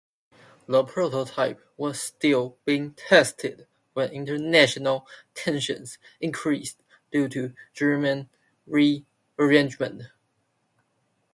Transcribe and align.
The 0.65 0.83
prototype 0.83 1.61
was 1.77 2.01
still 2.01 2.57
being 2.65 2.95
tested 2.95 3.67
when 3.93 4.09
international 4.09 5.05
tensions 5.35 5.99
increased 6.19 6.81
due 7.11 7.29
to 7.29 7.53
German 7.75 8.27
re-armament. 8.65 10.05